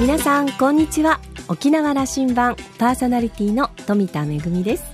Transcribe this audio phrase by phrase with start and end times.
[0.00, 1.20] 皆さんこんにちは。
[1.46, 4.84] 沖縄羅針盤パーソナリティの富田恵です。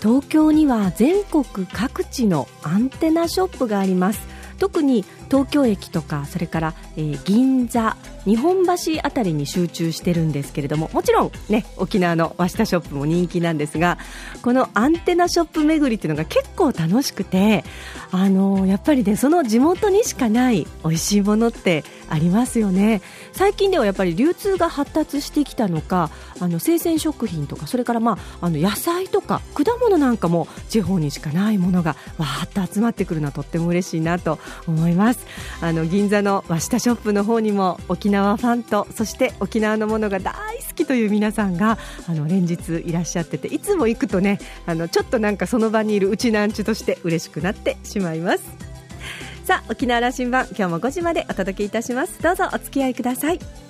[0.00, 4.20] 東京には全国各地のアンテナショップがあります。
[4.60, 8.72] 特に東京駅とかそれから、えー、銀座日本橋
[9.02, 13.98] あたりに集中してるんですけれどももちろん、ね、沖縄の和下ショップも人気なんですが
[14.42, 17.64] このアンテナショップ巡りっていうのが結構楽しくて
[18.10, 23.00] あのやっぱりねその地元にしかない美味しいものってありますよね。
[23.32, 35.26] 最近ではやっぱり流通が発達してきたのかあの生鮮食品とかそれから、まあ、あの野菜とか果物なんかも地方にしかないものがわーっと集まってくるのはとっても嬉しいなと思います。
[35.60, 48.44] あの銀座の和下ショップの方にも沖縄ファンとそして沖縄のものが大好きという皆さんがあの連日いらっしゃってていつも行くとねあのちょっとなんかその場にいるうちなんちゅとして嬉しくなってしまいます。
[49.44, 52.20] さあ沖縄羅針盤今日も5時までお届けいたします。
[52.20, 53.63] どうぞお付き合いください。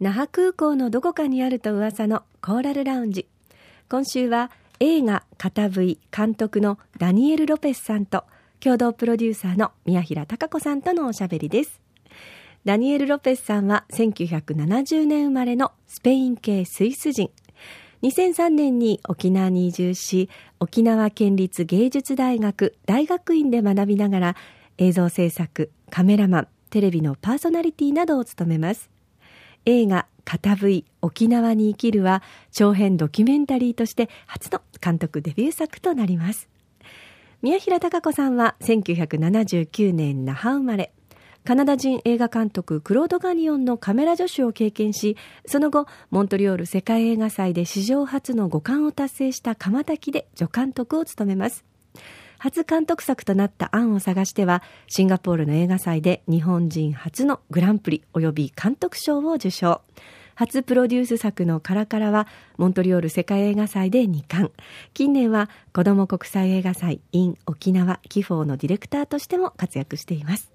[0.00, 3.26] 那覇空港のどこかにあると噂のコーラルラウンジ。
[3.88, 8.22] 今週は映画「片 V」監督のダニエル・ロペスさんと
[8.60, 11.80] 共同プロデューサーの宮平貴子さんとのおしゃべりです。
[12.64, 17.32] ダニエル・ロペスさんは1970年生まれのスペイン系スイス人。
[18.02, 20.28] 2003年に沖縄に移住し
[20.60, 24.36] 沖縄県立芸術大学大学院で学びながら
[24.76, 28.97] 映像制作カメラマンテレビのパーソナリティなどを務めます。
[29.70, 36.48] 映画片 V 沖縄に生きるは長編ドキュメンタリーとして初の監督デビュー作となります。
[37.42, 40.94] 宮平貴子さんは1979年那覇生まれ。
[41.44, 51.67] カナダ人映画監督クロード・ガニオンのカメラ助手を経験しその後モントリオール世界映画祭で史上初の五冠を達成した釜滝で助監督を務めます。
[52.38, 59.82] 初監督作となった案を探しては、シンガポールの映画祭で日本人初のグランプリ及び監督賞を受賞。
[60.34, 64.52] 初プロデュース作のカラカラは、モントリオール世界映画祭で2冠。
[64.94, 70.52] 近年は、子供国際映画祭 in 沖縄キフォーのディレクターとしても活躍しています。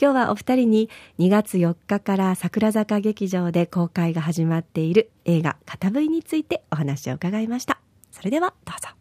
[0.00, 7.80] 今日はお二人に2月4日から桜坂劇場で公開が始まっている映画「片 V」についてお話を伺いました
[8.12, 8.97] それではどうぞ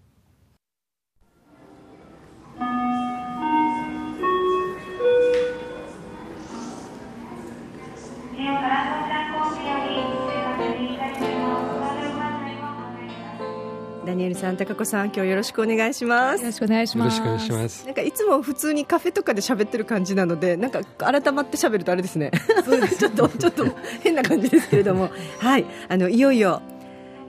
[14.38, 16.42] さん、高子さん、今日よろしくお願いします。
[16.42, 17.18] よろしくお願いします。
[17.20, 17.86] よろしくお願いします。
[17.86, 22.32] なんかいつも普通にカフェとかで喋ってる感じなので、なんか改まって喋るとあれですね。
[22.64, 22.98] そうです。
[23.02, 23.66] ちょっとちょっと
[24.04, 25.10] 変な感じですけれども、
[25.40, 26.62] はい、あのいよいよ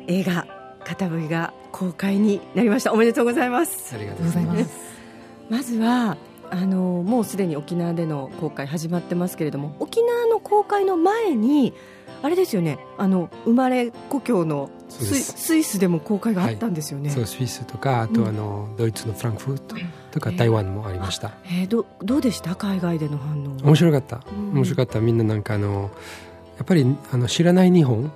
[0.06, 0.46] 映画
[0.84, 2.92] 片振が公開になりました。
[2.92, 3.94] おめでとうございます。
[3.94, 4.70] ありがとうございます。
[5.48, 6.18] まずは
[6.50, 11.74] あのもうすでに沖縄での公開始まってますけれども、沖縄の公開の前に。
[12.20, 19.76] あれですよねあの生まれ故郷のスイスでも公開があったんですよね、はい、そうスイスとかあとあの、うん、ドイツのフランクフルト
[20.10, 22.56] とか、台湾もありました、えー、どどうでした？
[22.56, 24.98] 海外での反応面白かった、面白かった。
[24.98, 25.92] みんななんかあの
[26.56, 28.10] やっぱりあの知らない日本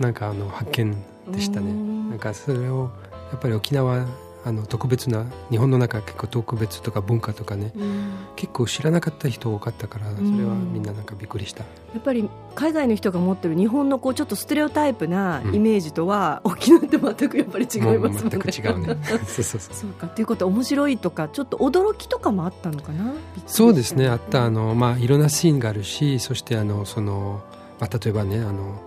[0.00, 0.96] なんかあの発見
[1.30, 1.72] でしたね。
[2.10, 2.90] なんかそれを
[3.30, 4.04] やっぱり沖縄
[4.44, 18.20] あの特別な日本の中結構特別とか文化とかね、うん、結構知らなかった人多かったからそれはみんななんかびっくりした、やっぱり海外の人が持ってる日本のこうちょっとステレオタイプなイメージとは、うん、沖縄って全くやっぱり違いますもんね。
[18.30, 18.96] 全く違うね。
[19.26, 20.08] そうそうそうか。
[20.08, 23.12] ということは面白いとかちょっと驚きとかもあったのかな？
[23.46, 24.08] そうですね。
[24.08, 27.42] あったあの、まあ、いろんなシーンがあるしそしてあのその、
[27.78, 28.80] まあ、例えばねあの、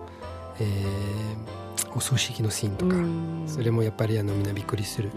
[0.60, 1.65] えー
[1.96, 2.94] お葬式のシーンとか、
[3.46, 5.10] それもやっぱりあのみんなびっくりする、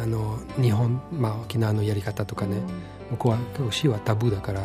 [0.00, 2.56] あの日本、まあ、沖縄のやり方とかね、
[3.10, 4.62] 向こうは結構死はタブーだから、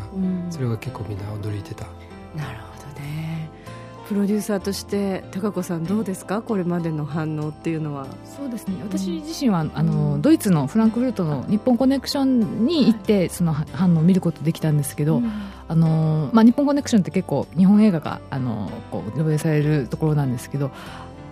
[0.51, 1.85] それは結構みんな驚いてた。
[2.35, 3.50] なるほどね。
[4.07, 6.41] プロデューサーとして高子さんどうですか？
[6.41, 8.06] これまでの反応っていうのは。
[8.25, 8.75] そうですね。
[8.83, 15.21] 私自身は、あのドイツのフランクフルトの日本コネクションに行って、その反応を見ることできたんですけど、
[15.69, 20.71] あのまあ、日本コネクションって結構日本映画があのこう上映されるところなんですけど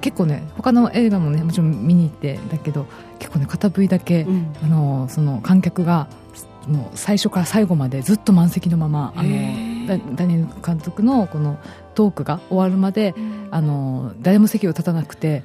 [0.02, 2.88] 結構ね他の映画もねもちろん見に行ってだけど
[3.20, 6.08] 結構ね片 V だけ、うん、あのその観客が
[6.68, 11.58] もう最初から最後までずっと満席のままあのダニエル監督のこの
[11.96, 15.44] トークが終わるまで、うん、あの誰も席を立たなくて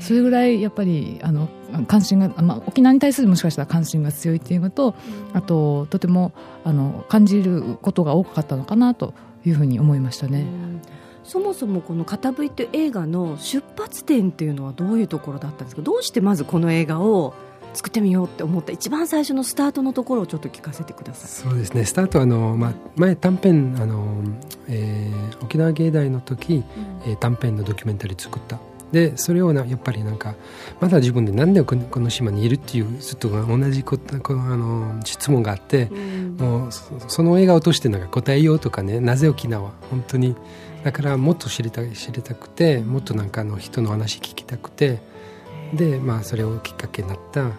[0.00, 1.48] それぐらいやっぱりあの
[1.86, 4.94] 関心が、まあ、沖縄に対するもしかしたら関心が強いっていうのと、
[5.32, 6.32] あととても
[6.64, 9.14] あの感じることが多かったのかなと
[9.44, 10.46] いうふうに思いましたね。
[11.30, 15.82] そもそもこの「片いって映画の出発点っていうのはどういうところだったんですか？
[15.82, 17.34] どうしてまずこの映画を
[17.72, 21.30] 作ってみようって思った一番最初のスタートのところをちょっと聞かせてください。
[21.30, 21.84] そうですね。
[21.84, 24.24] スタートあの、まあ、前短編あの、
[24.66, 26.62] えー、沖縄芸大の時、うん、
[27.08, 28.58] えー、短編のドキュメンタリー作った
[28.92, 30.34] でそれをなやっぱりなんか
[30.80, 36.70] まだ自分でなんでこの島にいるっていうずっと同じここのあの質問があって、うん、もう
[37.08, 39.70] その映画を通してなんか答えようとかねなぜ沖縄？
[39.90, 40.34] 本当に。
[40.82, 44.98] だからもっと知りた知りたくてもっとなんかの人の話聞きたくて
[45.74, 47.50] でまあそれをきっかけになった。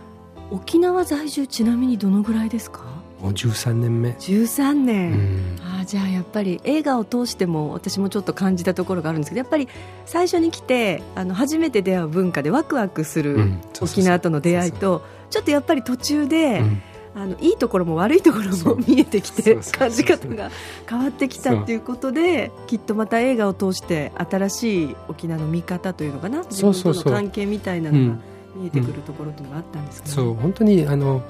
[0.49, 2.81] 沖縄在住ちなみにどのぐらいですか？
[3.21, 4.09] もう13年目。
[4.09, 9.67] 13年、うん、あじゃあやっぱり映画を通しても私もちょっと感じたところがあるんですけどやっぱり
[10.05, 16.81] 最初に来てあの初めて出会う文化でワクワクする沖縄との出会いとちょっとやっぱり途中で、うん。
[17.13, 20.49] あのいいところも悪いところも見えてきて感じ方が
[20.89, 28.21] 変わってきたっていうことできっとまた映画を通して新しい沖縄の見方というのかな自分との関係みたいなのが
[28.55, 31.21] 見えてくるところというのがあったんですか、ね、そう本当にあの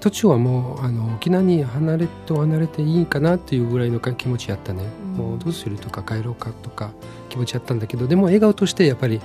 [0.00, 6.90] 途中はもうあの沖縄に離れと離れていいかなっていうぐらいの気持ちやったね、うん、もうどうするとか帰ろうかとか
[7.28, 9.20] 気持ちやったんだけどでも映画としてやっぱり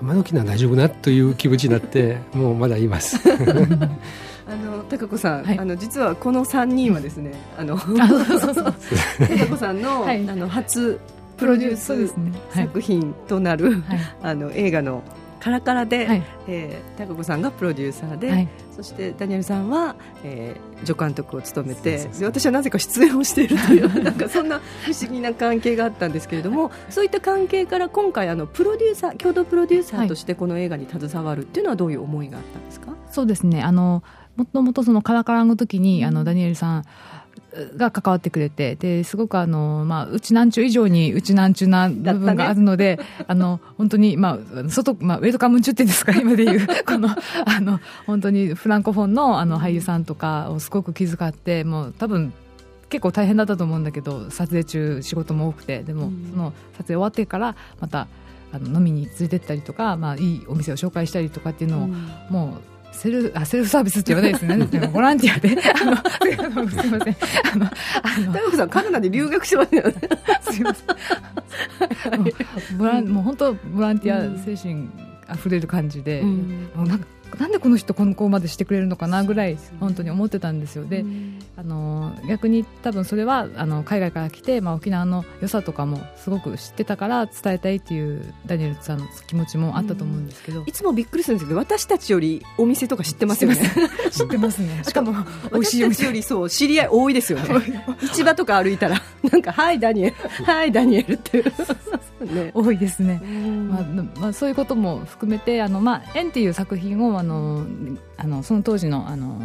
[0.00, 3.20] まだ沖縄大丈夫なという気持ちになって もうまだいます。
[4.48, 7.86] あの高子さん、はい、あの実はこの3人はですね、あの 高
[9.46, 10.98] 子さんのはい、あの初
[11.36, 12.12] プロデュース
[12.52, 15.04] 作品となる、はい、あの映画の
[15.40, 33.62] カラカラで、はい、えー、高子さんがプロデューサーで、はい、そしてダニエルさんは、えー、助監督を務めてで私はなぜか出演をしているという なんかそんな不思議な関係があったんですけれどもそういった関係から今回あのプロデューサー共同プロデューサーとしてこの映画に携わるっていうのはどういう思いがあったんですか、そうですね。
[33.62, 34.02] あの
[34.36, 36.84] もともとそのカラカラの時にあのダニエルさん
[37.76, 46.66] が関わってくれてですごくあの、まあ、うちなんちゅう以上にうちなんちゅうな部分があるので、ね、あの本当に、まあ、外、まあ、ウェルカム中っていうんですか今でいう。
[46.84, 52.32] このあの本当にフランコフォンのあの俳優さんとかをすごく気遣ってもう多分
[52.88, 58.08] 結構大変だったと思うんだけど撮影中仕事も多くてでも、その撮影終わってからまた
[58.52, 61.86] あの飲みに連れてったりとか、まあ、いいお店を紹介したりとかっていうのを、
[62.30, 64.88] もうセルあセルフサービスって言わないですね。
[64.92, 65.56] ボランティアで。
[65.80, 67.16] あのすみません。
[67.52, 69.94] あのあの大さんカナダで留学してますよね。
[70.50, 72.20] すみません。
[72.20, 74.88] もうボランもう本当ボランティア精神
[75.28, 77.06] あふれる感じで、うん、もうなんか
[77.38, 80.84] なんでこの人この子までしてくれるのかなぐらい本当に思ってたんですよ。
[80.84, 81.04] で、
[81.60, 93.58] あの逆に多分それはあの海外から来て、まあ、沖縄の良さとかもすごく知ってたから伝えたいっていうダニエルさんの気持ちもあったと思うんですけど、いつもびっくりするんですけど私たちよりお店とか知ってますよね。
[94.10, 94.82] 知ってますね。
[94.88, 95.14] しかも
[95.52, 96.06] 美味しいお店。
[96.06, 97.84] よりそう知り合い多いですよね。
[98.10, 100.16] 市場とか歩いたらなんか「はいダニエル」
[100.50, 101.44] 「はいダニエル」って。
[102.20, 103.18] ね、多いですね、
[103.70, 103.82] まあ
[104.20, 107.64] まあ、そういうことも含めて「あのまあ、縁」っていう作品をあの
[108.18, 109.40] あのその当時のあの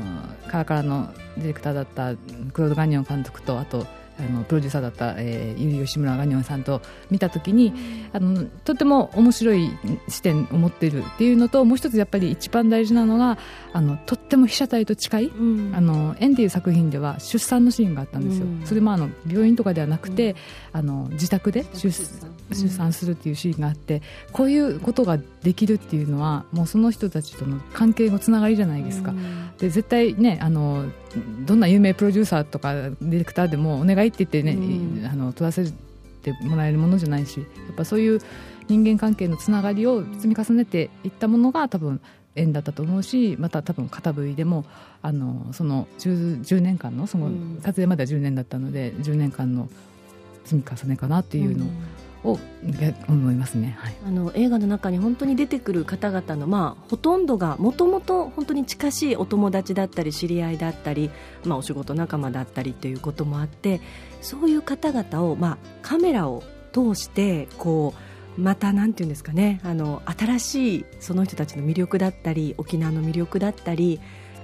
[0.50, 2.16] カラカラのディレクターだった
[2.54, 3.86] クロード・ガニオン監督とあと
[4.18, 7.74] あのプロデューサーだった、えー、ゆり吉村ガニョンさんと見たときに、
[8.14, 9.70] あのとても面白い
[10.08, 13.38] 視点を持っているっていうのともう一つやっぱり一番大事なのが
[13.74, 20.38] あのとっても被写体と近い「うん、あの縁」っていう作品では出産のシーンがあったんですよ、うん、それもあの病院とかではなくて、うん、
[20.80, 22.94] あの自宅で出出産。
[22.94, 29.16] するっていうシーンがあってこういうことができるっていうのはもうその人たちとの関係のつながりじゃないですか。
[29.58, 30.86] で絶対ねあの
[31.46, 35.72] どんな有名プロデューサーとかディレクターでもお願いって言ってね、うん、あの取らせ
[36.22, 38.20] てもらえるものじゃないしやっぱそういう
[38.68, 42.02] 人間関係のつながりを積み重ねていったものが多分
[42.36, 44.66] 縁だったと思うしまた多分片部位でも
[45.02, 47.30] あのその 10, 10, 年間のその
[47.62, 49.70] 撮影までは10年だったので10年間の
[50.44, 51.70] 積み重ねかなっていうのを
[52.26, 52.40] を
[53.08, 61.12] 思いますね、はい、あの映画の中に本当に出てくる方々の、まあ、ほとんどがもともと本当に近しいお友達だったり知り合いだったり、
[61.46, 63.80] まあ、お仕事仲間だったりということもあって
[64.22, 67.94] そういう方々を、まあ、カメラを通してこ
[68.38, 74.02] うまたなんていうんですかねあの新しいその人たちの魅力だったり沖縄の魅力だったり、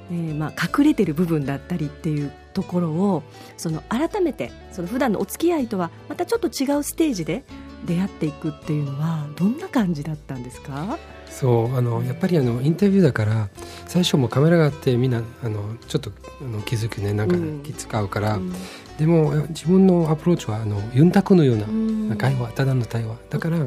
[0.10, 3.24] えー、まあ隠れてる部分だったりっていうところを
[3.58, 7.44] その改めてその普段のお付き合いとはまたちょっと違うステージで
[7.86, 10.98] 出会っていくっていうのはどんな感じだったんですか？
[11.30, 13.48] そうあのやっぱりあのインタビューだから
[13.88, 16.12] 最初もカメラがあってみんなあのちょっと
[16.42, 18.54] あの気づくねなんか気使うから、うん、
[18.98, 23.16] でも自分のアプローチはあのユンタクのような会話ただの対話。
[23.30, 23.60] だから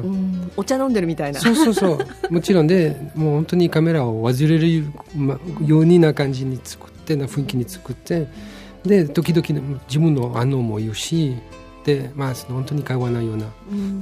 [0.55, 1.39] お茶飲んでるみたいな。
[1.39, 1.99] そうそうそう。
[2.31, 4.85] もちろんでもう本当にカメラを忘れる
[5.65, 8.27] ようにな感じに作ってな雰囲気に作って
[8.83, 11.35] で時々自分の反応も言うし
[11.85, 13.47] で、まあ、本当に会話ないような、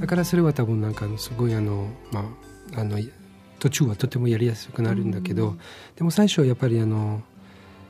[0.00, 2.24] だからそれは多分なんかすごいあの、ま
[2.74, 2.98] あ、あの
[3.58, 5.54] 途中はとてもやりやすくなるんだけど、
[5.96, 7.22] でも最初はやっぱりあの、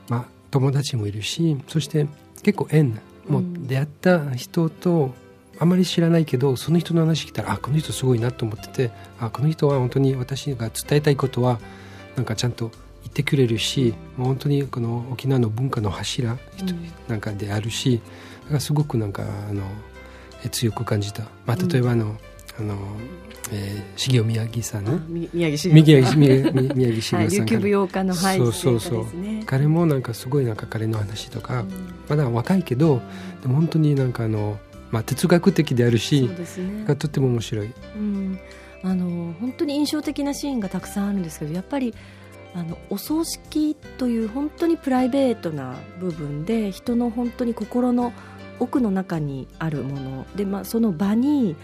[0.09, 2.07] まあ、友達もいるしそして
[2.43, 5.13] 結構縁もう出会った人と
[5.59, 11.59] あまり知らないけどその人の話聞いたらあこの人すごいなと思っててあこの人は本当に私が伝えたいことは
[12.15, 12.71] なんかちゃんと
[13.03, 16.37] 言ってくれるしもう本当にこの沖縄の文化の柱
[17.07, 18.01] なんかであるし、
[18.45, 19.63] だからすごくなんかあの
[20.49, 22.77] 強く感じた、まあ、例えばあの、うん、あの
[23.51, 24.91] えー、重尾宮城さんね。
[25.31, 31.69] 宮城宮城 宮城宮城さん、はい、琉球舞踊家の、はい、そうそうそう、ね、彼もなんかすごいなんか彼の話とか、うん、
[32.09, 33.01] まだ若いけど、
[33.41, 34.57] でも本当になんかあの、
[34.89, 38.39] まあ、哲学的であるしね、がとっても面白い、うん、
[38.83, 41.93] あの本当に印象的なシーンがたくさんあるんですけどやっぱり
[42.55, 48.13] あのお葬式という本当にプライベートな部分で人の本当に心の
[48.59, 50.25] 奥の中にあるもの。
[50.35, 51.55] で、まあ、その場に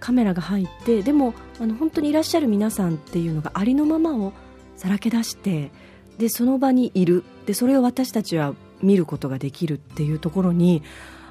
[0.00, 4.32] カメラが入ってでもあの本当にいらっしゃる皆さんっていうのがありのままを
[4.76, 5.70] さらけ出して
[6.18, 7.24] でその場にいる。
[7.46, 10.82] でそれを私たちは見ることができるっていうところに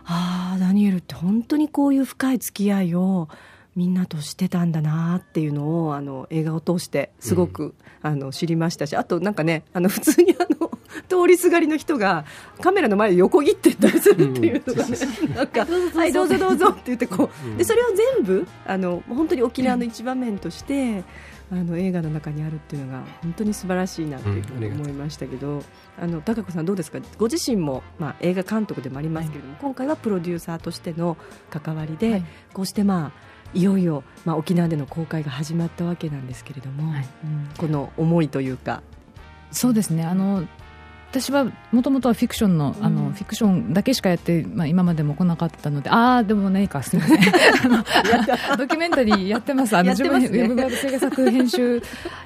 [0.06, 3.30] ああダニエルって本当にこういう深い付き合いを
[3.76, 10.71] みんなとしてたんだなっていうのをあの映画を通してすごく、うん、あの知りましたしあとなんかねあの普通にあの
[11.12, 12.26] 通りすがりの人が
[12.62, 15.66] カメラの前で横切っていったりするっていうのがね、うん、なんか
[15.96, 17.88] 「はいどうぞどうぞ」って言ってこうでそれを
[18.18, 21.04] 全部あの本当に沖縄の一場面として。
[21.54, 25.64] あの映画の中にあるっていうのが本当に素晴らしいなというふうに思いましたけど、うん、
[26.00, 27.00] あの高子さんどうですか？
[27.18, 31.18] ご自身も、まあ、映画監督でもありますけれども、はい、今回はプロデューサーとしての
[31.50, 33.12] 関わりで、はい、こうしてまあ
[33.54, 37.08] いよいよ、まあ、沖縄での公開が始まったわけなんですけれども、はい。
[37.26, 38.82] うん、この思いというか。
[39.52, 40.06] そうですね。
[40.06, 40.48] あの
[41.12, 47.20] 私はもともとはフィクションのあの、うん、フィクションだけしかやって、まあ、今までも来なかったのでああでもないかすみません。
[48.58, 49.76] ドキュメンタリーやってます。
[49.76, 51.82] あの、自分ウェブ制作編集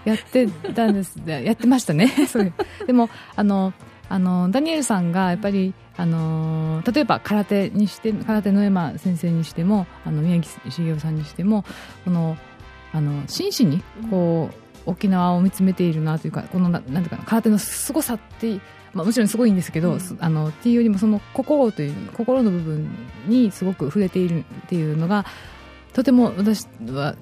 [0.05, 1.19] やってたんです。
[1.25, 2.07] やってましたね。
[2.29, 2.53] そう
[2.85, 3.73] でもあの
[4.07, 11.65] あのダニエルさんがやっぱりあの例えば空手にして空手の山先生にしてもあの宮城茂雄さんにしても
[12.03, 12.37] この
[12.93, 18.59] あの真摯にこう、沖縄を見つめているなというかこのなんていうかな空手の凄さって
[18.93, 22.89] まあ、もちろんすごいんですけど、うん、あのっていうよりもその心という心の部分
[23.27, 25.25] にすごく触れているっていうのが
[25.93, 27.15] とても私は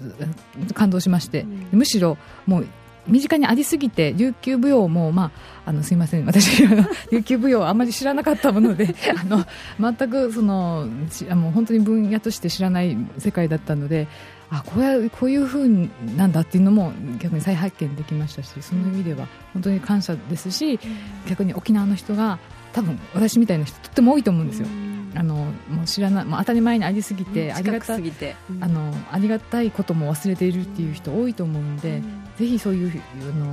[0.75, 2.67] 感動しまして、うん、むしろもう
[3.08, 5.32] 身近にありすぎて琉球舞踊も、ま
[5.65, 6.65] あ、あのすみません私
[7.12, 9.46] 琉球舞踊あんまり知らなかったもので あの
[9.79, 10.88] 全くその
[11.36, 14.08] もう本当に分野として知らない世界だったので
[14.53, 20.79] あこうやこういうふうなんだっていうのも逆に再発見できましたしその意味では本当に感謝ですし、
[21.27, 22.38] 逆に沖縄の人が
[22.72, 24.67] 多分私みたいな人とっても多いと思うんですよ。
[25.15, 25.36] あの
[25.69, 28.13] もう知らない、もう当たり前にありすぎて、ありがたい、
[28.62, 32.01] あのありがたいことも忘れているっていう人多いと思うので、
[32.38, 33.01] ぜひそういう
[33.39, 33.45] の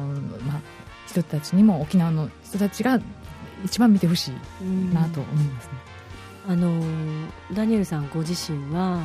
[0.42, 0.60] まあ
[1.06, 3.00] 人たちにも沖縄の人たちが
[3.64, 5.72] 一番見てほしいなと思いますね。
[6.48, 6.82] あの
[7.52, 9.04] ダニエルさんご自身はあの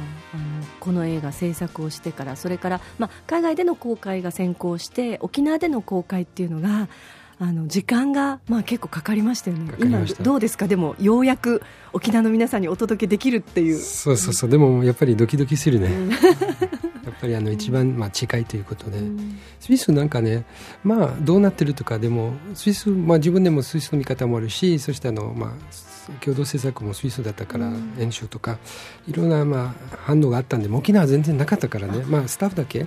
[0.79, 6.87] この映画制作をしてからそれから、まあ、海外での公開が先行して沖縄での公開っていうのが
[7.37, 11.61] あの時間が、まあ、結構かかりましたよね、今、どうですか、でもようやく
[11.91, 13.77] 沖縄の皆さんにお届けできるっていう。
[13.77, 16.93] そうそうそう、でもやっぱりドキドキするね、やっ
[17.25, 18.99] ぱりあの一番、まあ、近いということで、
[19.59, 20.45] スイスなんかね、
[20.83, 25.51] まあ、どうなってるとか、でも、スイス、まあ、自分でもスイスの見方もあるし、そしてあの、まあ、
[26.21, 28.59] 共同制作もスイスだったから、演習とか
[29.07, 32.03] いろんなまあ反応があったんで沖縄は全然なかったからね。
[32.05, 32.85] まあスタッフだけ。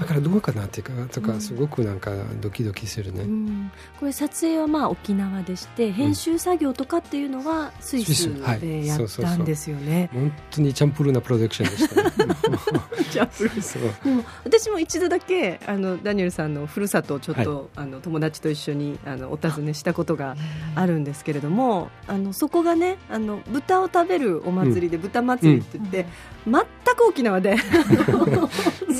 [0.00, 2.10] だからどうかなっていうかとかすごくなんか
[2.40, 12.34] ドキドキするね、うん、これ撮影はまあ沖縄でして編集作業とかっていうのはスイスでやったんですよね、本当にチャンプルーなプロダクションでした、ね、
[13.12, 13.59] チャンプルー
[14.04, 20.36] でも私も一度だけあのダニエルさんのふるさとをちょっと、はい、あの友達と一緒にあのお尋ねしたことが
[20.74, 26.06] あるんですけれどもあのそこがねあの豚を食べるお祭りで豚祭りって言って、
[26.46, 26.62] うん、全
[26.96, 27.56] く沖縄で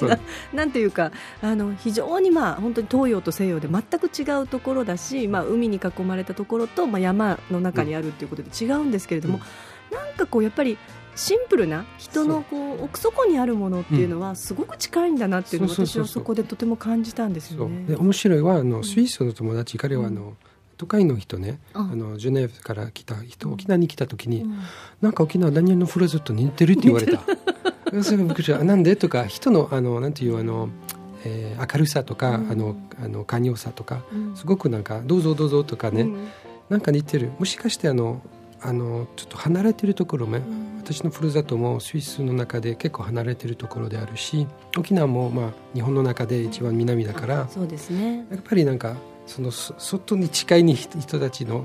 [0.02, 0.18] な
[0.52, 1.12] なんていうか
[1.42, 9.40] あの非常にまあ本当に東洋と西洋で全く違うところだし、まあ、海に囲まれたところと、まあ、山の中にあるということで違うんですけれども、
[9.90, 10.78] うん、なんかこうやっぱり
[11.16, 17.96] シンプルな人のこう奥底にあるものっていうのはすごく近いんだなっていうのを私はそこでとても感じたんですよね。
[17.96, 20.34] 面白いはあのスイスの友達、彼はあの、
[20.80, 21.82] 都会の人ねあ。
[21.82, 24.58] のジュネーブから来た人沖縄に来た時に、うん、
[25.02, 27.20] なんか沖縄ダニエルのフラズと似てるって言われた。
[28.02, 28.96] それ僕じゃなんで？
[28.96, 30.70] とか人のあのなんていうあの、
[31.24, 36.28] えー、明るさとか、うん、あのあの寛容さとか、うん、すごくなんかどうぞどうぞとかね、うん、
[36.70, 37.30] なんか似てる。
[37.38, 38.22] もしかしてあの
[38.62, 40.38] あのちょっと離れてるところも、
[40.78, 48.26] 私のふるさともスイスの中で結構離れてるところであるし沖縄もまあ日本の中で一番南だから、そうですね。
[48.30, 51.64] やっぱりなんかその外に近い人たちの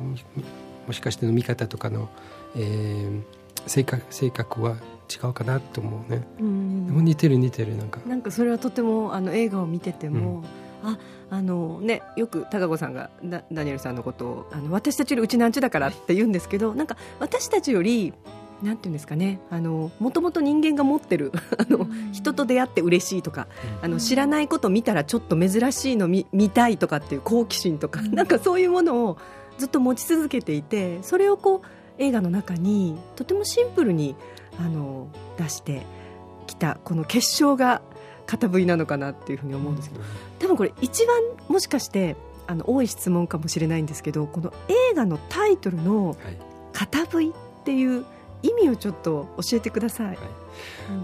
[0.87, 2.09] もしかしての見方とかの、
[2.55, 4.77] えー、性格性格は
[5.09, 7.99] 違うかなと思うね、うん、でも似てる似てるなんか。
[8.07, 10.45] なんかそれはとてもあの映画を見てても、うん、
[10.85, 10.97] あ
[11.31, 18.13] あのね、よく高子さんがダダニエルさんのことをあの私たちよりうちなんちゅだからって言うんですけどなんか私たちより
[18.61, 23.47] なんていうんですかねあのもともと人間が持ってる あの、人と出会って嬉しいとか、
[23.81, 29.17] あの知らないこと見たらちょっと珍しいの見見たいとかっていう好奇心とか、なんかそういうものを
[29.57, 34.15] ずっと持ち続けていてそれをこう映画の中にとてもシンプルに
[34.59, 35.83] あの出して
[36.47, 37.81] きたこの結晶が
[38.25, 40.03] 片振りなのかなっていうふうに思うんですけど
[40.39, 42.15] 多分これ一番もしかして
[42.47, 46.15] あの多い質問かもしれないんですけどこの映画のタイトルの
[46.73, 47.29] 「片振り」
[47.61, 48.05] っていう
[48.43, 50.17] 意味をちょっと教えてください、はい。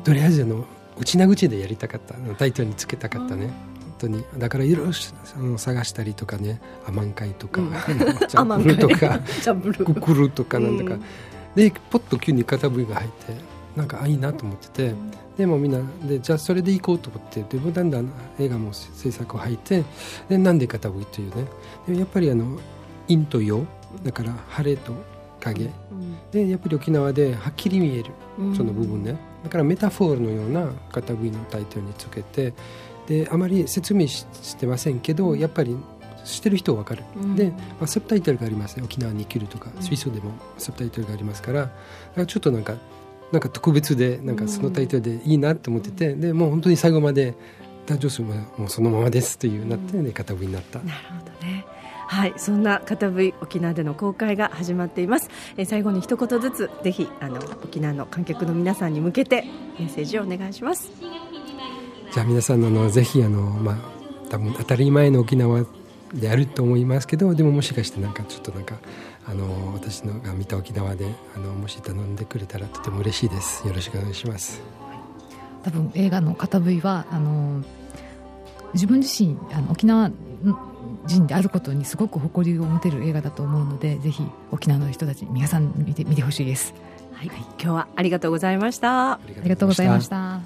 [0.03, 0.65] とりあえずの
[0.99, 3.47] 内な口でやりたかったタイトルにつけたかったね。
[3.47, 3.53] 本
[3.97, 4.23] 当に。
[4.37, 7.71] だからいろいろ探したりとかねアマンカイとか、うん、
[8.27, 9.19] チャンプルとか
[9.93, 11.01] ククルとかなんとか、うん、
[11.55, 13.33] でポッと急に片振りが入って
[13.81, 19.83] なんかあいいなと思ってて、うん、でもみんなでじゃあそれで行こうと思ってでだんだん映画も制作を入って
[20.29, 21.47] でなんで片振りというね。
[21.87, 22.59] でやっぱりあの
[23.07, 23.65] 陰と陽
[24.03, 24.93] だから晴れと
[25.39, 25.71] 影、
[26.31, 28.11] でやっぱり沖縄ではっきり見える
[28.55, 32.53] その部分ね、だからメタフォールのような片振りのタイトルにつけて
[33.07, 35.75] であまり説明してませんけどやっぱり
[36.23, 41.65] 知ってる人は分かる、うん、で、まあ、サブタイトルがありますね沖縄に生きるとかスイスでもサブタイトルがありますから。
[41.65, 41.71] か
[42.15, 42.75] らちょっとなんか
[43.31, 47.33] なんか特別でなんかそのタイトルでいいなと思ってて、うん、でもう本当に最後まで
[47.85, 50.79] ダジョスももうそのままですというなってね、片振りになった。
[50.79, 51.65] なるほどね。
[52.07, 59.45] はいそんな片振沖縄での公開が始まっています、えー、最後に一言ずつぜひあの沖縄の観客の皆さんに向けて
[59.79, 60.91] メッセージをお願いします。
[62.13, 63.77] じゃあ皆さんあのぜひあのまあ
[64.29, 65.65] 多分当たり前の沖縄
[66.13, 68.75] であると思いますけどでももしかしてなんかちょっとなんか
[69.25, 73.67] あの私のが見た沖縄であのもし頼んでくれたらとても嬉しいです。
[73.67, 74.61] よろしくお願いします。
[75.63, 77.63] 多分映画の片 V はあの
[78.73, 80.11] 自分自身あの沖縄
[81.05, 86.73] 人であることにすごく誇りを持てる映画だと思うのでぜひ沖縄の人たち皆さん見て見てほしいです、
[87.13, 89.13] はい、はい、今日はありがとうございました。
[89.13, 90.41] ありがとうございました。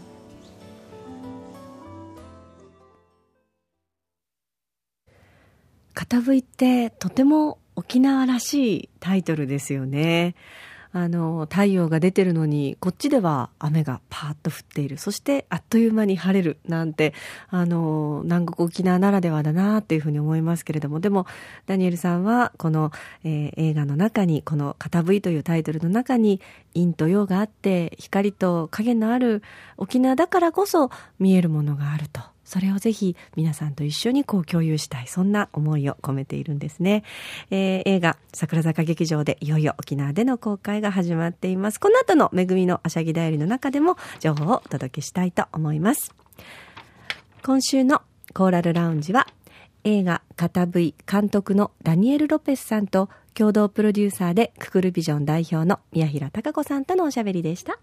[5.94, 10.36] 片吹ってとても沖縄らしいタイトルですよね。
[10.98, 14.98] あの、太陽が出てるのに、こっちでは雨がパーッと降っている。
[14.98, 16.58] そして、あっという間に晴れる。
[16.70, 17.14] なんて、
[17.50, 21.28] あの、南国沖縄ならではだなっていうふうに思いますけれども、でも、
[21.66, 22.94] ダニエルさんは、この、
[23.26, 26.40] えー、映画の中に、この、片 V というタイトルの中に、
[26.74, 29.44] 陰と陽があって、光と影のある
[29.76, 32.35] 沖縄だからこそ見えるものがあると。
[32.46, 37.04] それをぜひ皆さんと一緒にこう共有したい、そんな思いを込めているんですね。
[37.52, 41.80] えー、映画、桜坂劇場でいよいよ沖縄での公開が始まっています。
[41.80, 46.14] この後のめぐみのあしゃぎだよりの中でも情報をお届けしたいと思います。
[47.44, 48.02] 今週の
[48.34, 49.28] コーラルラウンジは
[49.84, 57.80] 映画片 V 監督のダニエル・ロペスさんと共同プロデューサーでククルビジョン代表の宮平貴子さんとのおしゃべりでした。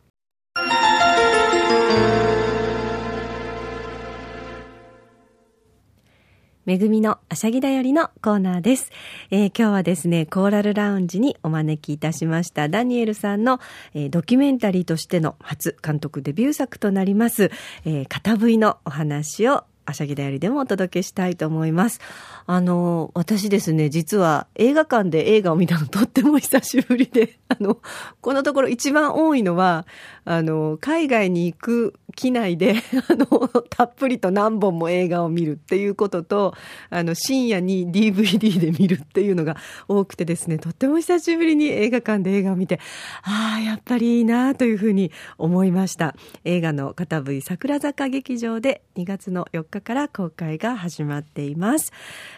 [6.65, 8.93] めぐみのあしゃぎだよりのコーナーです、
[9.31, 12.69] えー、今日はですね、コーラルラウンジにお招きいたしました。
[12.69, 13.59] ダニエルさんの、
[13.95, 17.51] えー、ドキュメンタリーとしての初監督デビュー作となります、
[17.85, 22.01] えー、片 V のお話をあしゃぎだよりでもお届けしたいと思います。
[22.47, 27.79] あの、私ですね、実は映画館で映画を見たのとっても久しぶりで、 あの、
[28.21, 29.87] このところ一番多いのは、
[30.25, 32.77] あの、海外に行く機内で、
[33.09, 33.27] あの、
[33.71, 36.55] たっぷりと何本も映画を見るっていうことと、
[36.91, 39.57] あの、深夜に DVD で見るっていうのが
[39.89, 42.81] 多くてですね、とっても久しぶりに映画館で映画を見て、
[43.23, 46.15] ああ、やっぱりいいなというふうに思いました。
[46.45, 51.93] 映画の片 V 桜坂劇場で2月の4日から公開が始まっています。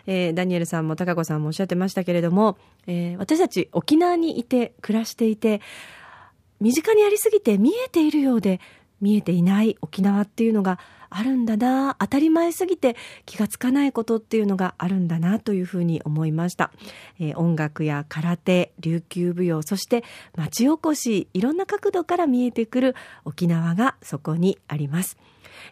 [0.06, 5.60] えー、ダニエルさんも高子さんもおっしゃってましたけれども、えー、私たち沖縄にいて暮らしていて、
[6.60, 8.60] 身近にありすぎて見えているようで
[9.00, 10.78] 見えていない沖縄っていうのが
[11.10, 16.72] あるんだな当たり前すぎて気がつかないことっていうのがあるんだなというふうに思いました、
[17.20, 20.02] えー、音楽や空手琉球舞踊そして
[20.36, 25.16] 町おこしいろんな角度から見えてくる沖縄がそこにあります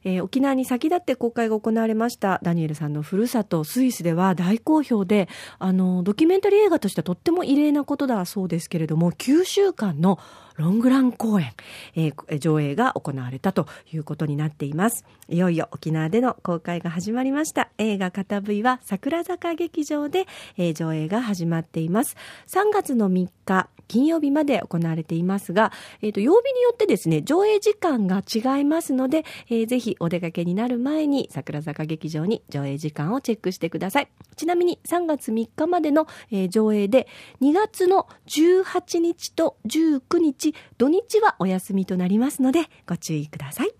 [0.05, 5.29] えー、沖縄に先立って公開が行われましたダニエルさんのふるさとスイスでは大好評で
[5.59, 10.19] あのドキュメンタリー映画としてはとっても異例なことだそうですけれども9週間の
[10.57, 11.53] ロングラン公演、
[11.97, 15.05] えー、上映が行われたということになっています。
[15.29, 17.71] いよいよ沖縄での公開が始まりました。
[17.79, 20.27] 映画片 V は桜坂劇場で、
[20.57, 22.17] えー、上映が始まっています。
[22.49, 34.09] 3月の3日金曜日まで行われていますが、えっ、ー、と、曜日によってですね、上映時間が違いますので、えー、ぜひお出かけになる前に桜坂劇場に上映時間をチェックしてください。
[34.35, 37.07] ちなみに3月3日までの、えー、上映で、
[37.43, 43.73] 2月の18日と19日、土日はお休みとなりますので、ご注意ください。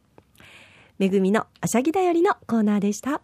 [0.99, 3.23] めぐみのあしゃぎだよりのコーナーでした。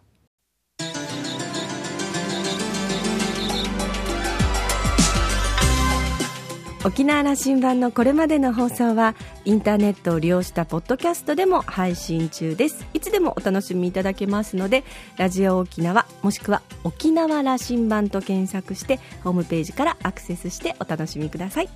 [6.85, 9.13] 沖縄羅針盤のこれまでの放送は
[9.43, 12.87] インターネットを利用したポッドキャストでも配信中です。
[12.93, 14.85] いつでもお楽しみいただけますので
[15.17, 21.69] ラジオ沖縄もしくは沖縄羅針盤と検索してホームページからアクセスしてお楽しみください。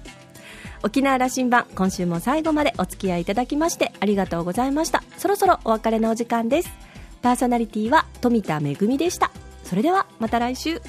[0.83, 5.03] 沖縄羅針盤今週も最後までお付き合いいただきましてありがとうございました。
[5.17, 6.69] そろそろお別れのお時間です。
[7.21, 9.31] パーソナリティは富田恵でした。
[9.65, 10.81] それではまた来週。